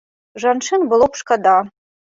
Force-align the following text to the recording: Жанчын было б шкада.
Жанчын 0.45 0.89
было 0.95 1.05
б 1.13 1.23
шкада. 1.23 1.57